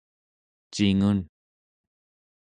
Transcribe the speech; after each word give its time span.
cingun 0.73 1.19